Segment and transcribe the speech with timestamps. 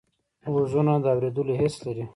[0.51, 2.05] غوږونه د اوریدلو حس لري